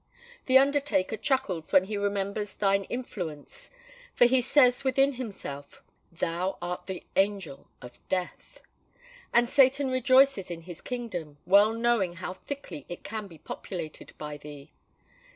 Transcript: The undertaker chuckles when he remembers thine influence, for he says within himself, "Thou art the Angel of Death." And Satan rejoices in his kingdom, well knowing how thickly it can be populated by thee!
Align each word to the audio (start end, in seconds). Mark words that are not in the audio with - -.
The 0.47 0.57
undertaker 0.57 1.15
chuckles 1.15 1.71
when 1.71 1.83
he 1.83 1.95
remembers 1.95 2.55
thine 2.55 2.85
influence, 2.85 3.69
for 4.15 4.25
he 4.25 4.41
says 4.41 4.83
within 4.83 5.13
himself, 5.13 5.83
"Thou 6.11 6.57
art 6.59 6.87
the 6.87 7.03
Angel 7.15 7.67
of 7.83 7.99
Death." 8.09 8.61
And 9.31 9.47
Satan 9.47 9.91
rejoices 9.91 10.49
in 10.49 10.61
his 10.61 10.81
kingdom, 10.81 11.37
well 11.45 11.71
knowing 11.73 12.13
how 12.13 12.33
thickly 12.33 12.83
it 12.89 13.03
can 13.03 13.27
be 13.27 13.37
populated 13.37 14.13
by 14.17 14.37
thee! 14.37 14.71